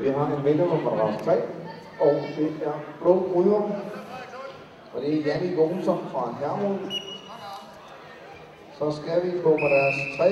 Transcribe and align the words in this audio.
Vi 0.00 0.08
har 0.08 0.26
en 0.26 0.44
vinder 0.44 0.66
på 0.68 0.76
madras 0.84 1.22
3, 1.24 1.32
og 2.00 2.14
det 2.36 2.52
er 2.64 2.72
Blå 3.00 3.14
Bryder. 3.32 3.62
Og 4.94 5.02
det 5.02 5.14
er 5.14 5.22
Jannik 5.26 5.58
Olsen 5.58 5.98
fra 6.12 6.34
Hermod. 6.40 6.78
Så 8.78 8.90
skal 9.02 9.24
vi 9.24 9.30
på 9.42 9.58
deres 9.70 9.96
3, 10.16 10.30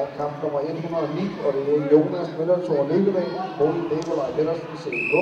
og 0.00 0.06
kamp 0.16 0.42
nummer 0.42 0.60
109, 0.60 1.30
og 1.46 1.52
det 1.52 1.62
er 1.76 1.90
Jonas 1.92 2.28
Møller 2.38 2.58
Thor 2.64 2.86
Lykkevang 2.90 3.32
mod 3.58 3.74
Nikolaj 3.90 4.30
Pedersen 4.36 4.76
CK. 4.82 5.14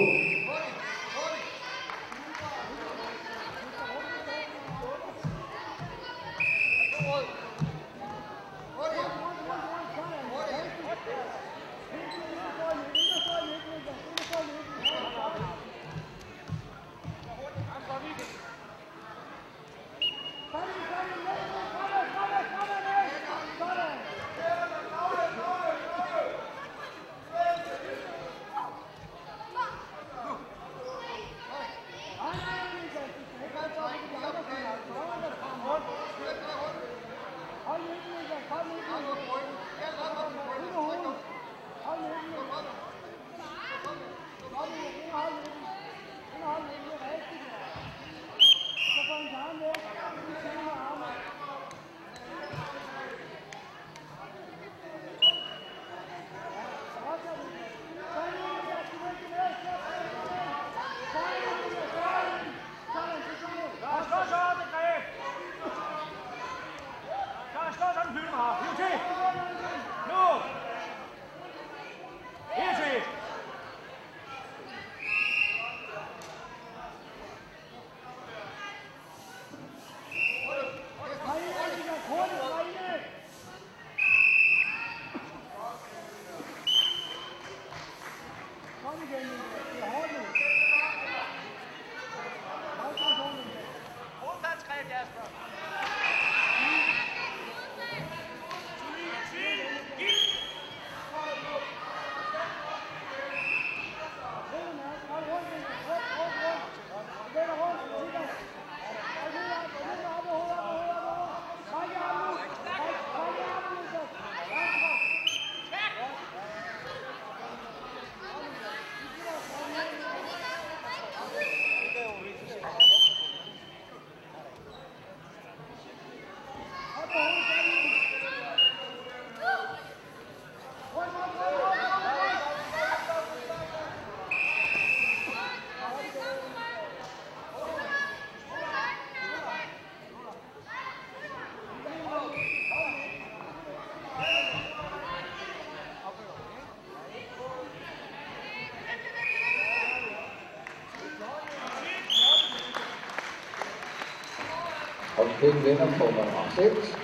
Den 155.40 155.64
vinder 155.64 155.88
på 155.98 156.04
nummer 156.04 156.44
6. 156.56 156.98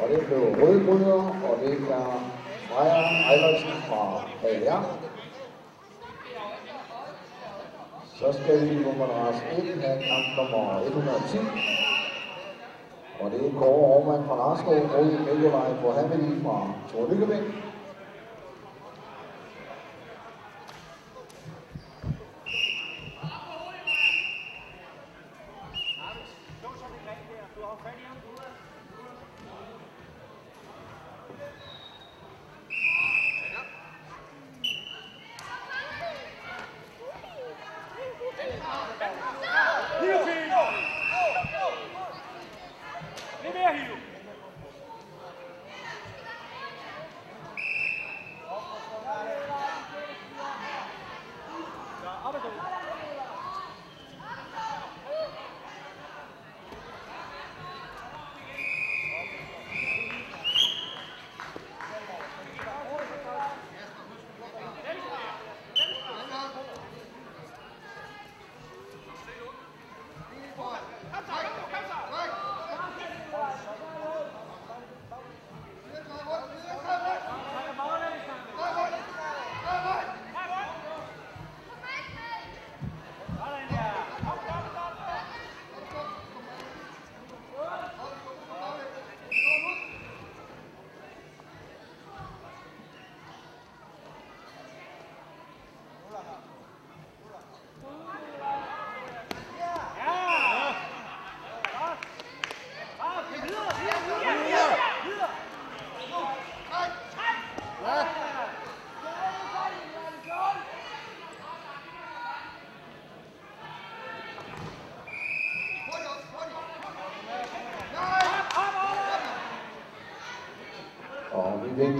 Og 0.00 0.08
det 0.10 0.20
blev 0.26 0.40
Rødbryder, 0.60 1.20
og 1.48 1.54
det 1.62 1.72
er 1.90 2.08
Freja 2.68 3.00
Eilertsen 3.32 3.76
fra 3.88 4.02
AR. 4.50 4.84
Så 8.18 8.32
skal 8.32 8.68
vi 8.68 8.84
på 8.84 8.90
madras 8.98 9.36
1 9.58 9.82
have 9.82 10.02
kamp 10.08 10.26
nummer 10.36 10.80
110. 10.86 11.38
Og 13.20 13.30
det 13.30 13.40
er 13.46 13.58
Kåre 13.58 13.94
Aarmand 13.94 14.26
fra 14.28 14.36
Narskov 14.36 14.74
mod 14.74 15.04
Nikolaj 15.34 15.70
Mohammedi 15.82 16.42
fra 16.42 16.56
Thor 16.88 17.06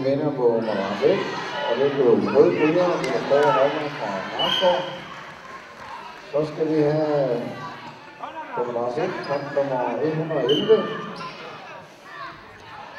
vinder 0.05 0.31
på 0.39 0.47
Moran 0.67 0.97
1, 1.05 1.19
Og 1.69 1.73
det 1.81 1.93
blev 1.93 2.07
rød 2.35 2.51
bryder, 2.59 2.89
det 3.03 3.11
er 3.17 3.23
Kåre 3.29 3.53
Hovman 3.59 3.91
fra 3.99 4.11
Marsgaard. 4.39 4.85
Så 6.33 6.39
skal 6.51 6.67
vi 6.73 6.83
have 6.83 7.35
øh, 7.35 7.41
konkurrence 8.57 9.01
1, 9.05 9.11
kamp 9.29 9.45
nummer 9.57 9.83
111. 10.03 10.83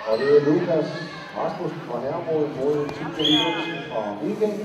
Og 0.08 0.14
det 0.20 0.28
er 0.38 0.46
Lukas 0.48 0.88
Rasmussen 1.38 1.82
fra 1.88 1.98
Hermod 2.06 2.44
mod 2.58 2.76
Tilke 2.96 3.22
Willumsen 3.30 3.80
fra 3.92 4.02
Viking. 4.22 4.56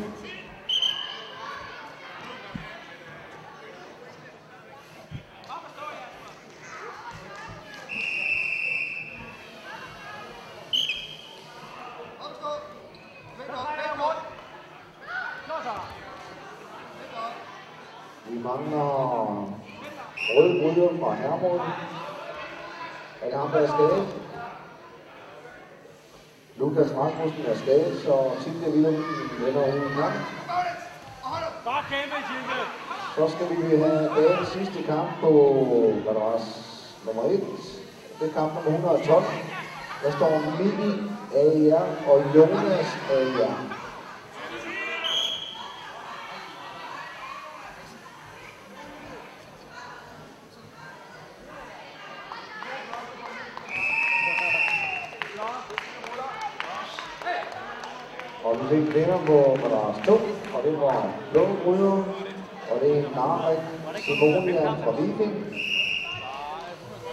Vi 18.40 18.44
mangler 18.46 18.88
rød 20.36 20.50
bryder 20.60 20.88
fra 21.00 21.14
Hermod. 21.14 21.60
Er 23.22 23.26
det 23.30 23.38
ham, 23.38 23.48
der 23.48 23.58
er 23.58 23.66
skadet? 23.66 24.06
Lukas 26.56 26.90
Rasmussen 26.98 27.44
er 27.46 27.56
skadet, 27.56 28.02
så 28.04 28.14
Tilke 28.42 28.70
Willumsen 28.70 29.46
vender 29.46 29.60
ud 29.60 29.90
i 29.90 29.94
kamp. 30.00 30.14
Så 33.16 33.28
skal 33.34 33.46
vi 33.50 33.76
have 33.76 34.08
dagens 34.16 34.48
sidste 34.48 34.82
kamp 34.82 35.10
på, 35.20 35.30
Madras 36.06 36.46
nummer 37.06 37.22
1. 37.22 37.40
Det 38.20 38.28
er 38.28 38.32
kamp 38.32 38.52
nummer 38.54 38.94
112. 38.94 39.24
Der 40.04 40.10
står 40.10 40.32
Mimi 40.58 40.92
AR 41.34 41.88
og 42.10 42.18
Jonas 42.34 42.88
AR. 43.10 43.79
Og 58.50 58.56
vi 58.60 58.76
fik 58.76 58.94
vinder 58.94 59.18
på 59.26 59.38
madras 59.62 59.96
2, 60.06 60.12
og 60.54 60.60
det 60.64 60.72
var 60.80 61.12
Blå 61.32 61.44
Bryder, 61.64 62.02
og 62.70 62.80
det 62.82 62.98
er 62.98 63.02
Narek 63.14 63.58
Simonian 64.04 64.74
fra 64.84 64.94
Viking. 65.00 65.34